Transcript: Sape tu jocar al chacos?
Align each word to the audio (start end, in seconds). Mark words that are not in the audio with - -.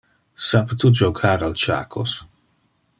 Sape 0.45 0.77
tu 0.83 0.91
jocar 1.01 1.37
al 1.49 1.55
chacos? 1.67 2.19